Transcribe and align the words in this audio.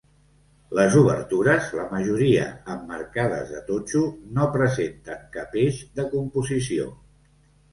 Les 0.77 0.95
obertures, 1.01 1.67
la 1.79 1.85
majoria 1.91 2.47
emmarcades 2.77 3.53
de 3.57 3.61
totxo, 3.69 4.01
no 4.39 4.49
presenten 4.57 5.23
cap 5.37 5.55
eix 5.67 5.83
de 6.01 6.09
composició. 6.17 6.91